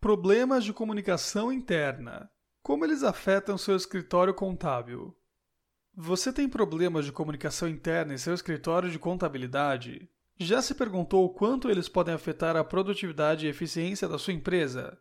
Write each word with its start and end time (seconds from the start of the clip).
Problemas 0.00 0.62
de 0.64 0.72
comunicação 0.72 1.52
interna. 1.52 2.30
Como 2.62 2.84
eles 2.84 3.02
afetam 3.02 3.58
seu 3.58 3.74
escritório 3.74 4.32
contábil? 4.32 5.12
Você 5.92 6.32
tem 6.32 6.48
problemas 6.48 7.04
de 7.04 7.10
comunicação 7.10 7.68
interna 7.68 8.14
em 8.14 8.16
seu 8.16 8.32
escritório 8.32 8.88
de 8.92 8.98
contabilidade? 8.98 10.08
Já 10.38 10.62
se 10.62 10.72
perguntou 10.76 11.24
o 11.24 11.34
quanto 11.34 11.68
eles 11.68 11.88
podem 11.88 12.14
afetar 12.14 12.54
a 12.54 12.62
produtividade 12.62 13.44
e 13.44 13.48
eficiência 13.48 14.06
da 14.06 14.20
sua 14.20 14.32
empresa? 14.32 14.96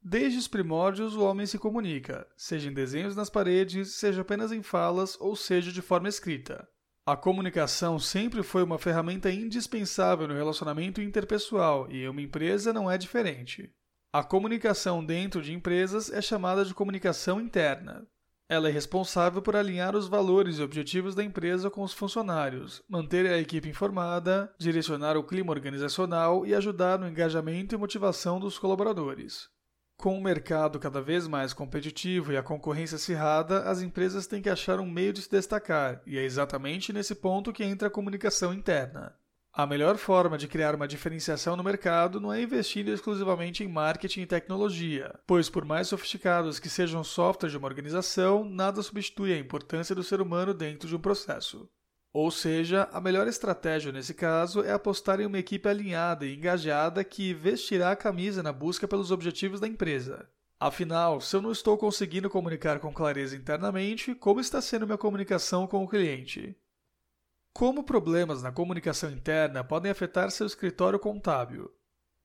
Desde 0.00 0.38
os 0.38 0.48
primórdios, 0.48 1.14
o 1.14 1.22
homem 1.22 1.44
se 1.44 1.58
comunica, 1.58 2.26
seja 2.34 2.70
em 2.70 2.72
desenhos 2.72 3.14
nas 3.14 3.28
paredes, 3.28 3.96
seja 3.96 4.22
apenas 4.22 4.52
em 4.52 4.62
falas 4.62 5.20
ou 5.20 5.36
seja 5.36 5.70
de 5.70 5.82
forma 5.82 6.08
escrita. 6.08 6.66
A 7.04 7.14
comunicação 7.14 7.98
sempre 7.98 8.42
foi 8.42 8.62
uma 8.62 8.78
ferramenta 8.78 9.30
indispensável 9.30 10.26
no 10.26 10.34
relacionamento 10.34 11.02
interpessoal 11.02 11.90
e 11.90 12.04
em 12.04 12.08
uma 12.08 12.22
empresa 12.22 12.72
não 12.72 12.90
é 12.90 12.96
diferente. 12.96 13.70
A 14.14 14.22
comunicação 14.22 15.02
dentro 15.02 15.40
de 15.40 15.54
empresas 15.54 16.12
é 16.12 16.20
chamada 16.20 16.66
de 16.66 16.74
comunicação 16.74 17.40
interna. 17.40 18.06
Ela 18.46 18.68
é 18.68 18.70
responsável 18.70 19.40
por 19.40 19.56
alinhar 19.56 19.96
os 19.96 20.06
valores 20.06 20.58
e 20.58 20.62
objetivos 20.62 21.14
da 21.14 21.24
empresa 21.24 21.70
com 21.70 21.80
os 21.80 21.94
funcionários, 21.94 22.82
manter 22.86 23.24
a 23.24 23.38
equipe 23.38 23.70
informada, 23.70 24.52
direcionar 24.58 25.16
o 25.16 25.24
clima 25.24 25.50
organizacional 25.50 26.44
e 26.44 26.54
ajudar 26.54 26.98
no 26.98 27.08
engajamento 27.08 27.74
e 27.74 27.78
motivação 27.78 28.38
dos 28.38 28.58
colaboradores. 28.58 29.48
Com 29.96 30.18
o 30.18 30.22
mercado 30.22 30.78
cada 30.78 31.00
vez 31.00 31.26
mais 31.26 31.54
competitivo 31.54 32.34
e 32.34 32.36
a 32.36 32.42
concorrência 32.42 32.96
acirrada, 32.96 33.62
as 33.62 33.80
empresas 33.80 34.26
têm 34.26 34.42
que 34.42 34.50
achar 34.50 34.78
um 34.78 34.90
meio 34.90 35.14
de 35.14 35.22
se 35.22 35.30
destacar, 35.30 36.02
e 36.06 36.18
é 36.18 36.22
exatamente 36.22 36.92
nesse 36.92 37.14
ponto 37.14 37.50
que 37.50 37.64
entra 37.64 37.88
a 37.88 37.90
comunicação 37.90 38.52
interna. 38.52 39.16
A 39.54 39.66
melhor 39.66 39.98
forma 39.98 40.38
de 40.38 40.48
criar 40.48 40.74
uma 40.74 40.88
diferenciação 40.88 41.56
no 41.56 41.62
mercado 41.62 42.18
não 42.18 42.32
é 42.32 42.40
investindo 42.40 42.88
exclusivamente 42.90 43.62
em 43.62 43.68
marketing 43.68 44.22
e 44.22 44.26
tecnologia, 44.26 45.14
pois, 45.26 45.50
por 45.50 45.62
mais 45.62 45.88
sofisticados 45.88 46.58
que 46.58 46.70
sejam 46.70 47.02
os 47.02 47.08
softwares 47.08 47.52
de 47.52 47.58
uma 47.58 47.68
organização, 47.68 48.46
nada 48.46 48.82
substitui 48.82 49.34
a 49.34 49.38
importância 49.38 49.94
do 49.94 50.02
ser 50.02 50.22
humano 50.22 50.54
dentro 50.54 50.88
de 50.88 50.96
um 50.96 50.98
processo. 50.98 51.68
Ou 52.14 52.30
seja, 52.30 52.88
a 52.92 52.98
melhor 52.98 53.28
estratégia 53.28 53.92
nesse 53.92 54.14
caso 54.14 54.62
é 54.62 54.72
apostar 54.72 55.20
em 55.20 55.26
uma 55.26 55.38
equipe 55.38 55.68
alinhada 55.68 56.24
e 56.24 56.34
engajada 56.34 57.04
que 57.04 57.34
vestirá 57.34 57.90
a 57.90 57.96
camisa 57.96 58.42
na 58.42 58.54
busca 58.54 58.88
pelos 58.88 59.10
objetivos 59.10 59.60
da 59.60 59.68
empresa. 59.68 60.26
Afinal, 60.58 61.20
se 61.20 61.36
eu 61.36 61.42
não 61.42 61.52
estou 61.52 61.76
conseguindo 61.76 62.30
comunicar 62.30 62.80
com 62.80 62.90
clareza 62.90 63.36
internamente, 63.36 64.14
como 64.14 64.40
está 64.40 64.62
sendo 64.62 64.86
minha 64.86 64.96
comunicação 64.96 65.66
com 65.66 65.84
o 65.84 65.88
cliente? 65.88 66.56
Como 67.54 67.84
problemas 67.84 68.42
na 68.42 68.50
comunicação 68.50 69.10
interna 69.10 69.62
podem 69.62 69.92
afetar 69.92 70.30
seu 70.30 70.46
escritório 70.46 70.98
contábil? 70.98 71.70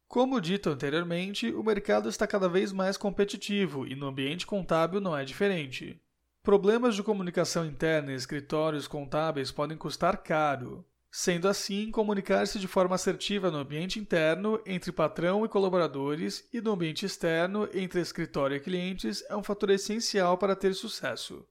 Como 0.07 0.39
dito 0.39 0.69
anteriormente, 0.69 1.51
o 1.51 1.61
mercado 1.61 2.07
está 2.07 2.25
cada 2.25 2.47
vez 2.47 2.71
mais 2.71 2.95
competitivo 2.95 3.85
e 3.85 3.93
no 3.93 4.07
ambiente 4.07 4.47
contábil 4.47 5.01
não 5.01 5.15
é 5.15 5.25
diferente. 5.25 6.01
Problemas 6.41 6.95
de 6.95 7.03
comunicação 7.03 7.65
interna 7.65 8.13
em 8.13 8.15
escritórios 8.15 8.87
contábeis 8.87 9.51
podem 9.51 9.77
custar 9.77 10.23
caro. 10.23 10.85
Sendo 11.11 11.49
assim, 11.49 11.91
comunicar-se 11.91 12.57
de 12.57 12.67
forma 12.67 12.95
assertiva 12.95 13.51
no 13.51 13.57
ambiente 13.57 13.99
interno 13.99 14.61
entre 14.65 14.93
patrão 14.93 15.43
e 15.43 15.49
colaboradores 15.49 16.47
e 16.53 16.61
no 16.61 16.71
ambiente 16.71 17.05
externo 17.05 17.67
entre 17.73 17.99
escritório 17.99 18.55
e 18.55 18.61
clientes 18.61 19.25
é 19.29 19.35
um 19.35 19.43
fator 19.43 19.71
essencial 19.71 20.37
para 20.37 20.55
ter 20.55 20.73
sucesso. 20.73 21.45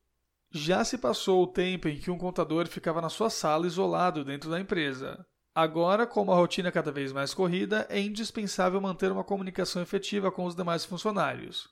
Já 0.52 0.84
se 0.84 0.96
passou 0.96 1.42
o 1.42 1.46
tempo 1.46 1.88
em 1.88 1.98
que 1.98 2.10
um 2.10 2.18
contador 2.18 2.66
ficava 2.66 3.00
na 3.00 3.08
sua 3.08 3.28
sala 3.28 3.66
isolado 3.66 4.24
dentro 4.24 4.50
da 4.50 4.60
empresa. 4.60 5.24
Agora, 5.54 6.06
com 6.06 6.22
uma 6.22 6.34
rotina 6.34 6.70
cada 6.70 6.92
vez 6.92 7.12
mais 7.12 7.32
corrida, 7.32 7.86
é 7.88 7.98
indispensável 7.98 8.80
manter 8.80 9.10
uma 9.10 9.24
comunicação 9.24 9.80
efetiva 9.80 10.30
com 10.30 10.44
os 10.44 10.54
demais 10.54 10.84
funcionários. 10.84 11.68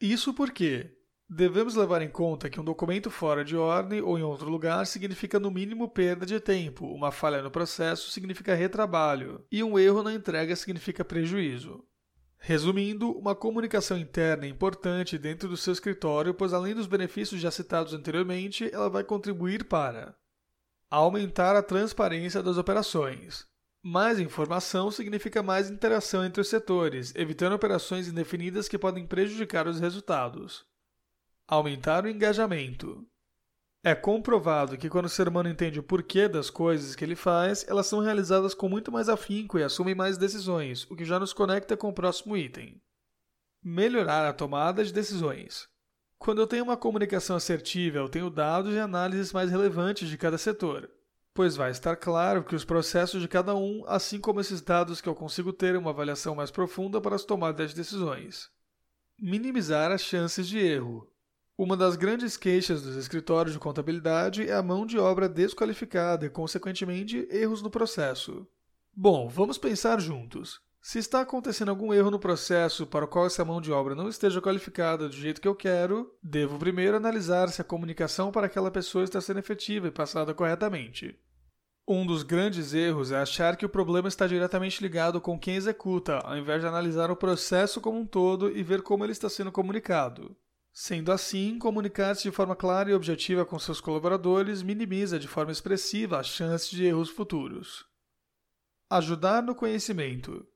Isso 0.00 0.34
porque 0.34 0.90
devemos 1.28 1.76
levar 1.76 2.02
em 2.02 2.08
conta 2.08 2.50
que 2.50 2.60
um 2.60 2.64
documento 2.64 3.08
fora 3.08 3.44
de 3.44 3.56
ordem 3.56 4.00
ou 4.00 4.18
em 4.18 4.22
outro 4.22 4.50
lugar 4.50 4.84
significa 4.84 5.38
no 5.38 5.50
mínimo 5.50 5.88
perda 5.88 6.26
de 6.26 6.40
tempo, 6.40 6.86
uma 6.86 7.12
falha 7.12 7.40
no 7.40 7.52
processo 7.52 8.10
significa 8.10 8.54
retrabalho 8.54 9.44
e 9.52 9.62
um 9.62 9.78
erro 9.78 10.02
na 10.02 10.12
entrega 10.12 10.56
significa 10.56 11.04
prejuízo. 11.04 11.84
Resumindo, 12.42 13.12
uma 13.12 13.34
comunicação 13.34 13.98
interna 13.98 14.46
é 14.46 14.48
importante 14.48 15.18
dentro 15.18 15.46
do 15.46 15.58
seu 15.58 15.74
escritório, 15.74 16.32
pois 16.32 16.54
além 16.54 16.74
dos 16.74 16.86
benefícios 16.86 17.38
já 17.38 17.50
citados 17.50 17.92
anteriormente, 17.92 18.68
ela 18.72 18.88
vai 18.88 19.04
contribuir 19.04 19.64
para 19.64 20.16
aumentar 20.90 21.54
a 21.54 21.62
transparência 21.62 22.42
das 22.42 22.56
operações. 22.56 23.46
Mais 23.82 24.18
informação 24.18 24.90
significa 24.90 25.42
mais 25.42 25.70
interação 25.70 26.24
entre 26.24 26.40
os 26.40 26.48
setores, 26.48 27.14
evitando 27.14 27.52
operações 27.52 28.08
indefinidas 28.08 28.68
que 28.68 28.78
podem 28.78 29.06
prejudicar 29.06 29.68
os 29.68 29.78
resultados. 29.78 30.64
Aumentar 31.46 32.04
o 32.04 32.08
engajamento. 32.08 33.06
É 33.82 33.94
comprovado 33.94 34.76
que 34.76 34.90
quando 34.90 35.06
o 35.06 35.08
ser 35.08 35.26
humano 35.26 35.48
entende 35.48 35.80
o 35.80 35.82
porquê 35.82 36.28
das 36.28 36.50
coisas 36.50 36.94
que 36.94 37.02
ele 37.02 37.16
faz, 37.16 37.66
elas 37.66 37.86
são 37.86 38.00
realizadas 38.00 38.52
com 38.52 38.68
muito 38.68 38.92
mais 38.92 39.08
afinco 39.08 39.58
e 39.58 39.62
assumem 39.62 39.94
mais 39.94 40.18
decisões, 40.18 40.86
o 40.90 40.94
que 40.94 41.04
já 41.04 41.18
nos 41.18 41.32
conecta 41.32 41.78
com 41.78 41.88
o 41.88 41.92
próximo 41.94 42.36
item. 42.36 42.78
Melhorar 43.62 44.28
a 44.28 44.34
tomada 44.34 44.84
de 44.84 44.92
decisões. 44.92 45.66
Quando 46.18 46.42
eu 46.42 46.46
tenho 46.46 46.64
uma 46.64 46.76
comunicação 46.76 47.36
assertiva, 47.36 47.96
eu 47.96 48.08
tenho 48.10 48.28
dados 48.28 48.74
e 48.74 48.78
análises 48.78 49.32
mais 49.32 49.50
relevantes 49.50 50.10
de 50.10 50.18
cada 50.18 50.36
setor, 50.36 50.90
pois 51.32 51.56
vai 51.56 51.70
estar 51.70 51.96
claro 51.96 52.44
que 52.44 52.54
os 52.54 52.66
processos 52.66 53.22
de 53.22 53.28
cada 53.28 53.56
um, 53.56 53.82
assim 53.86 54.20
como 54.20 54.42
esses 54.42 54.60
dados 54.60 55.00
que 55.00 55.08
eu 55.08 55.14
consigo 55.14 55.54
ter 55.54 55.74
uma 55.74 55.88
avaliação 55.88 56.34
mais 56.34 56.50
profunda 56.50 57.00
para 57.00 57.16
as 57.16 57.24
tomadas 57.24 57.70
de 57.70 57.76
decisões. 57.76 58.50
Minimizar 59.18 59.90
as 59.90 60.02
chances 60.02 60.46
de 60.46 60.58
erro. 60.58 61.09
Uma 61.62 61.76
das 61.76 61.94
grandes 61.94 62.38
queixas 62.38 62.80
dos 62.80 62.96
escritórios 62.96 63.52
de 63.52 63.58
contabilidade 63.58 64.48
é 64.48 64.54
a 64.54 64.62
mão 64.62 64.86
de 64.86 64.98
obra 64.98 65.28
desqualificada 65.28 66.24
e, 66.24 66.30
consequentemente, 66.30 67.28
erros 67.30 67.60
no 67.60 67.68
processo. 67.68 68.46
Bom, 68.96 69.28
vamos 69.28 69.58
pensar 69.58 70.00
juntos. 70.00 70.58
Se 70.80 70.98
está 70.98 71.20
acontecendo 71.20 71.68
algum 71.68 71.92
erro 71.92 72.10
no 72.10 72.18
processo 72.18 72.86
para 72.86 73.04
o 73.04 73.08
qual 73.08 73.26
essa 73.26 73.44
mão 73.44 73.60
de 73.60 73.70
obra 73.70 73.94
não 73.94 74.08
esteja 74.08 74.40
qualificada 74.40 75.06
do 75.06 75.14
jeito 75.14 75.38
que 75.38 75.46
eu 75.46 75.54
quero, 75.54 76.10
devo 76.22 76.58
primeiro 76.58 76.96
analisar 76.96 77.50
se 77.50 77.60
a 77.60 77.64
comunicação 77.64 78.32
para 78.32 78.46
aquela 78.46 78.70
pessoa 78.70 79.04
está 79.04 79.20
sendo 79.20 79.40
efetiva 79.40 79.86
e 79.86 79.90
passada 79.90 80.32
corretamente. 80.32 81.14
Um 81.86 82.06
dos 82.06 82.22
grandes 82.22 82.72
erros 82.72 83.12
é 83.12 83.18
achar 83.18 83.54
que 83.58 83.66
o 83.66 83.68
problema 83.68 84.08
está 84.08 84.26
diretamente 84.26 84.82
ligado 84.82 85.20
com 85.20 85.38
quem 85.38 85.56
executa, 85.56 86.20
ao 86.20 86.38
invés 86.38 86.62
de 86.62 86.66
analisar 86.66 87.10
o 87.10 87.16
processo 87.16 87.82
como 87.82 87.98
um 87.98 88.06
todo 88.06 88.50
e 88.50 88.62
ver 88.62 88.80
como 88.80 89.04
ele 89.04 89.12
está 89.12 89.28
sendo 89.28 89.52
comunicado. 89.52 90.34
Sendo 90.72 91.10
assim, 91.10 91.58
comunicar-se 91.58 92.22
de 92.22 92.30
forma 92.30 92.54
clara 92.54 92.90
e 92.90 92.94
objetiva 92.94 93.44
com 93.44 93.58
seus 93.58 93.80
colaboradores 93.80 94.62
minimiza 94.62 95.18
de 95.18 95.26
forma 95.26 95.52
expressiva 95.52 96.20
as 96.20 96.26
chances 96.26 96.70
de 96.70 96.84
erros 96.84 97.10
futuros. 97.10 97.84
Ajudar 98.88 99.42
no 99.42 99.54
conhecimento. 99.54 100.46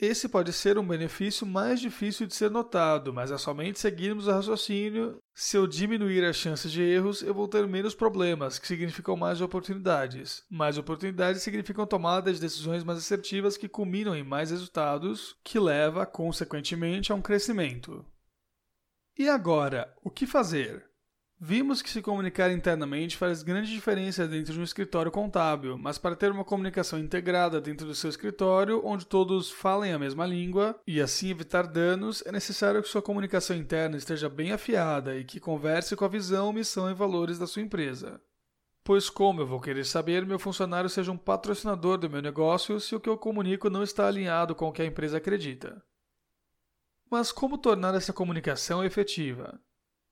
Esse 0.00 0.28
pode 0.28 0.52
ser 0.52 0.78
um 0.78 0.86
benefício 0.86 1.44
mais 1.44 1.80
difícil 1.80 2.24
de 2.24 2.32
ser 2.32 2.52
notado, 2.52 3.12
mas 3.12 3.32
é 3.32 3.36
somente 3.36 3.80
seguirmos 3.80 4.28
o 4.28 4.30
raciocínio. 4.30 5.18
Se 5.34 5.56
eu 5.56 5.66
diminuir 5.66 6.24
as 6.24 6.36
chances 6.36 6.70
de 6.70 6.80
erros, 6.80 7.20
eu 7.20 7.34
vou 7.34 7.48
ter 7.48 7.66
menos 7.66 7.96
problemas, 7.96 8.60
que 8.60 8.68
significam 8.68 9.16
mais 9.16 9.40
oportunidades. 9.40 10.44
Mais 10.48 10.78
oportunidades 10.78 11.42
significam 11.42 11.84
tomada 11.84 12.32
de 12.32 12.40
decisões 12.40 12.84
mais 12.84 13.00
assertivas 13.00 13.56
que 13.56 13.68
culminam 13.68 14.14
em 14.14 14.22
mais 14.22 14.52
resultados, 14.52 15.34
que 15.42 15.58
leva, 15.58 16.06
consequentemente, 16.06 17.10
a 17.10 17.16
um 17.16 17.20
crescimento. 17.20 18.06
E 19.18 19.28
agora, 19.28 19.92
o 20.04 20.10
que 20.10 20.28
fazer? 20.28 20.84
Vimos 21.40 21.82
que 21.82 21.90
se 21.90 22.00
comunicar 22.00 22.52
internamente 22.52 23.16
faz 23.16 23.42
grande 23.42 23.68
diferença 23.68 24.28
dentro 24.28 24.52
de 24.52 24.60
um 24.60 24.62
escritório 24.62 25.10
contábil, 25.10 25.76
mas 25.76 25.98
para 25.98 26.14
ter 26.14 26.30
uma 26.30 26.44
comunicação 26.44 27.00
integrada 27.00 27.60
dentro 27.60 27.84
do 27.84 27.96
seu 27.96 28.08
escritório, 28.08 28.80
onde 28.84 29.04
todos 29.04 29.50
falem 29.50 29.92
a 29.92 29.98
mesma 29.98 30.24
língua 30.24 30.80
e 30.86 31.00
assim 31.00 31.30
evitar 31.30 31.66
danos, 31.66 32.22
é 32.26 32.30
necessário 32.30 32.80
que 32.80 32.88
sua 32.88 33.02
comunicação 33.02 33.56
interna 33.56 33.96
esteja 33.96 34.28
bem 34.28 34.52
afiada 34.52 35.16
e 35.16 35.24
que 35.24 35.40
converse 35.40 35.96
com 35.96 36.04
a 36.04 36.08
visão, 36.08 36.52
missão 36.52 36.88
e 36.88 36.94
valores 36.94 37.40
da 37.40 37.46
sua 37.48 37.62
empresa. 37.62 38.20
Pois 38.84 39.10
como 39.10 39.40
eu 39.40 39.46
vou 39.48 39.60
querer 39.60 39.84
saber 39.84 40.24
meu 40.24 40.38
funcionário 40.38 40.88
seja 40.88 41.10
um 41.10 41.18
patrocinador 41.18 41.98
do 41.98 42.08
meu 42.08 42.22
negócio 42.22 42.78
se 42.78 42.94
o 42.94 43.00
que 43.00 43.08
eu 43.08 43.18
comunico 43.18 43.68
não 43.68 43.82
está 43.82 44.06
alinhado 44.06 44.54
com 44.54 44.68
o 44.68 44.72
que 44.72 44.80
a 44.80 44.86
empresa 44.86 45.16
acredita? 45.16 45.82
Mas 47.10 47.32
como 47.32 47.56
tornar 47.56 47.94
essa 47.94 48.12
comunicação 48.12 48.84
efetiva? 48.84 49.58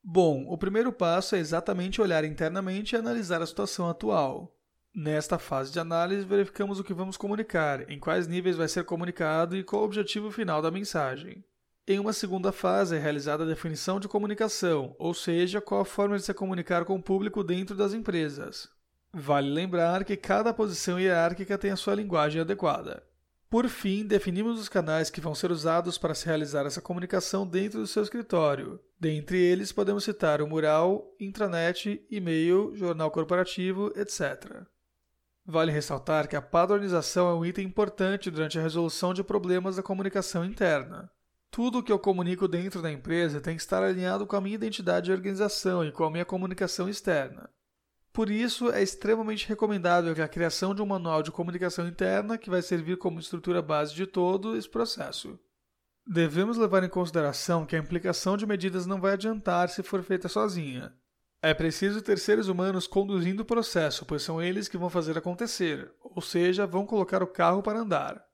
Bom, 0.03 0.47
o 0.49 0.57
primeiro 0.57 0.93
passo 0.93 1.35
é 1.35 1.39
exatamente 1.39 2.01
olhar 2.01 2.25
internamente 2.25 2.95
e 2.95 2.99
analisar 2.99 3.43
a 3.43 3.47
situação 3.47 3.89
atual. 3.89 4.57
Nesta 4.95 5.39
fase 5.39 5.73
de 5.73 5.79
análise, 5.79 6.25
verificamos 6.25 6.81
o 6.81 6.85
que 6.85 6.95
vamos 6.95 7.19
comunicar, 7.19 7.91
em 7.91 7.99
quais 7.99 8.27
níveis 8.27 8.57
vai 8.57 8.67
ser 8.67 8.85
comunicado 8.85 9.55
e 9.55 9.63
qual 9.63 9.83
o 9.83 9.85
objetivo 9.85 10.31
final 10.31 10.63
da 10.63 10.71
mensagem. 10.71 11.45
Em 11.87 11.99
uma 11.99 12.13
segunda 12.15 12.51
fase 12.51 12.97
é 12.97 12.99
realizada 12.99 13.45
a 13.45 13.47
definição 13.47 14.01
de 14.01 14.09
comunicação, 14.09 14.97
ou 14.99 15.13
seja, 15.13 15.61
qual 15.61 15.83
a 15.83 15.85
forma 15.85 16.17
de 16.17 16.25
se 16.25 16.33
comunicar 16.33 16.85
com 16.85 16.97
o 16.97 17.03
público 17.03 17.45
dentro 17.45 17.77
das 17.77 17.93
empresas. 17.93 18.69
Vale 19.13 19.51
lembrar 19.51 20.05
que 20.05 20.17
cada 20.17 20.55
posição 20.55 20.99
hierárquica 20.99 21.59
tem 21.59 21.71
a 21.71 21.77
sua 21.77 21.95
linguagem 21.95 22.41
adequada. 22.41 23.03
Por 23.49 23.69
fim, 23.69 24.05
definimos 24.05 24.59
os 24.59 24.69
canais 24.69 25.09
que 25.09 25.21
vão 25.21 25.35
ser 25.35 25.53
usados 25.53 25.97
para 25.97 26.15
se 26.15 26.27
realizar 26.27 26.67
essa 26.67 26.81
comunicação 26.81 27.47
dentro 27.47 27.79
do 27.79 27.87
seu 27.87 28.03
escritório. 28.03 28.81
Dentre 28.99 29.39
eles, 29.39 29.71
podemos 29.71 30.03
citar 30.03 30.43
o 30.43 30.49
mural, 30.49 31.15
intranet, 31.21 32.05
e-mail, 32.11 32.75
jornal 32.75 33.11
corporativo, 33.11 33.93
etc. 33.95 34.65
Vale 35.45 35.71
ressaltar 35.71 36.27
que 36.27 36.35
a 36.35 36.43
padronização 36.43 37.31
é 37.31 37.35
um 37.35 37.45
item 37.47 37.67
importante 37.67 38.33
durante 38.33 38.59
a 38.59 38.63
resolução 38.63 39.15
de 39.15 39.23
problemas 39.23 39.77
da 39.77 39.83
comunicação 39.83 40.45
interna. 40.45 41.09
Tudo 41.49 41.79
o 41.79 41.83
que 41.85 41.93
eu 41.93 42.01
comunico 42.01 42.49
dentro 42.49 42.83
da 42.83 42.91
empresa 42.91 43.41
tem 43.41 43.55
que 43.55 43.63
estar 43.63 43.81
alinhado 43.81 44.27
com 44.27 44.35
a 44.35 44.41
minha 44.41 44.57
identidade 44.57 45.07
de 45.07 45.13
organização 45.13 45.85
e 45.85 45.93
com 45.93 46.03
a 46.03 46.11
minha 46.11 46.25
comunicação 46.25 46.89
externa. 46.89 47.49
Por 48.17 48.31
isso, 48.31 48.71
é 48.73 48.83
extremamente 48.83 49.47
recomendável 49.47 50.25
a 50.25 50.27
criação 50.27 50.75
de 50.75 50.81
um 50.81 50.87
manual 50.87 51.23
de 51.23 51.31
comunicação 51.31 51.87
interna 51.87 52.39
que 52.39 52.49
vai 52.49 52.63
servir 52.63 52.97
como 52.97 53.21
estrutura 53.21 53.61
base 53.61 53.95
de 53.95 54.07
todo 54.07 54.57
esse 54.57 54.67
processo. 54.67 55.39
Devemos 56.07 56.57
levar 56.57 56.83
em 56.83 56.89
consideração 56.89 57.67
que 57.67 57.77
a 57.77 57.79
implicação 57.79 58.39
de 58.39 58.47
medidas 58.47 58.87
não 58.87 59.03
vai 59.03 59.13
adiantar 59.13 59.69
se 59.69 59.83
for 59.83 60.03
feita 60.03 60.31
sozinha. 60.31 60.95
É 61.43 61.53
preciso 61.53 62.01
ter 62.01 62.19
seres 62.19 62.49
humanos 62.49 62.87
conduzindo 62.87 63.43
o 63.43 63.45
processo, 63.45 64.07
pois 64.07 64.23
são 64.23 64.41
eles 64.41 64.67
que 64.67 64.79
vão 64.79 64.89
fazer 64.89 65.19
acontecer, 65.19 65.93
ou 66.01 66.23
seja, 66.23 66.67
vão 66.67 66.87
colocar 66.87 67.23
o 67.23 67.27
carro 67.27 67.63
para 67.63 67.81
andar. 67.81 68.25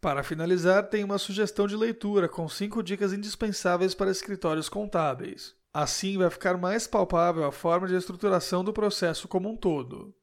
Para 0.00 0.24
finalizar, 0.24 0.88
tem 0.88 1.04
uma 1.04 1.18
sugestão 1.18 1.68
de 1.68 1.76
leitura 1.76 2.28
com 2.28 2.48
cinco 2.48 2.82
dicas 2.82 3.12
indispensáveis 3.12 3.94
para 3.94 4.10
escritórios 4.10 4.68
contábeis. 4.68 5.54
Assim 5.74 6.16
vai 6.16 6.30
ficar 6.30 6.56
mais 6.56 6.86
palpável 6.86 7.44
a 7.44 7.50
forma 7.50 7.88
de 7.88 7.96
estruturação 7.96 8.62
do 8.62 8.72
processo 8.72 9.26
como 9.26 9.50
um 9.50 9.56
todo. 9.56 10.14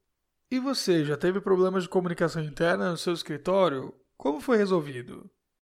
E 0.50 0.58
você 0.58 1.04
já 1.04 1.14
teve 1.14 1.42
problemas 1.42 1.82
de 1.82 1.90
comunicação 1.90 2.42
interna 2.42 2.90
no 2.90 2.96
seu 2.96 3.12
escritório? 3.12 3.94
Como 4.16 4.40
foi 4.40 4.56
resolvido? 4.56 5.30